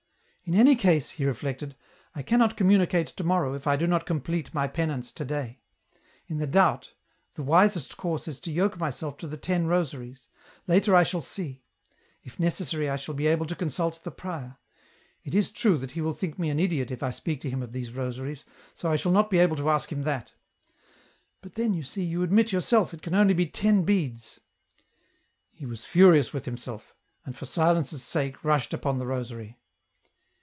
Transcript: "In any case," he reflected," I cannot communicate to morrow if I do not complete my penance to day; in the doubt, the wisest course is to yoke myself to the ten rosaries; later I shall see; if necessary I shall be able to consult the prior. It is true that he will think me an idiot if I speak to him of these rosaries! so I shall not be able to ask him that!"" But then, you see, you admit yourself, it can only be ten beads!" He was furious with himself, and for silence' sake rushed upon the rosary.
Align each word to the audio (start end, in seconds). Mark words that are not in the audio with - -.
"In 0.51 0.59
any 0.59 0.75
case," 0.75 1.11
he 1.11 1.23
reflected," 1.23 1.77
I 2.15 2.23
cannot 2.23 2.57
communicate 2.57 3.07
to 3.07 3.23
morrow 3.23 3.53
if 3.53 3.67
I 3.67 3.77
do 3.77 3.87
not 3.87 4.05
complete 4.05 4.53
my 4.53 4.67
penance 4.67 5.13
to 5.13 5.23
day; 5.23 5.61
in 6.27 6.39
the 6.39 6.45
doubt, 6.47 6.91
the 7.35 7.41
wisest 7.41 7.95
course 7.95 8.27
is 8.27 8.41
to 8.41 8.51
yoke 8.51 8.77
myself 8.77 9.15
to 9.19 9.27
the 9.27 9.37
ten 9.37 9.67
rosaries; 9.67 10.27
later 10.67 10.93
I 10.93 11.03
shall 11.03 11.21
see; 11.21 11.63
if 12.21 12.37
necessary 12.37 12.89
I 12.89 12.97
shall 12.97 13.15
be 13.15 13.27
able 13.27 13.45
to 13.45 13.55
consult 13.55 14.03
the 14.03 14.11
prior. 14.11 14.57
It 15.23 15.33
is 15.33 15.53
true 15.53 15.77
that 15.77 15.91
he 15.91 16.01
will 16.01 16.11
think 16.11 16.37
me 16.37 16.49
an 16.49 16.59
idiot 16.59 16.91
if 16.91 17.01
I 17.01 17.11
speak 17.11 17.39
to 17.41 17.49
him 17.49 17.63
of 17.63 17.71
these 17.71 17.93
rosaries! 17.93 18.43
so 18.73 18.91
I 18.91 18.97
shall 18.97 19.13
not 19.13 19.29
be 19.29 19.37
able 19.37 19.55
to 19.55 19.69
ask 19.69 19.89
him 19.89 20.03
that!"" 20.03 20.33
But 21.41 21.55
then, 21.55 21.73
you 21.73 21.83
see, 21.83 22.03
you 22.03 22.23
admit 22.23 22.51
yourself, 22.51 22.93
it 22.93 23.01
can 23.01 23.15
only 23.15 23.33
be 23.35 23.45
ten 23.47 23.83
beads!" 23.83 24.41
He 25.53 25.65
was 25.65 25.85
furious 25.85 26.33
with 26.33 26.43
himself, 26.43 26.93
and 27.25 27.37
for 27.37 27.45
silence' 27.45 28.01
sake 28.03 28.43
rushed 28.43 28.73
upon 28.73 28.97
the 28.99 29.07
rosary. 29.07 29.57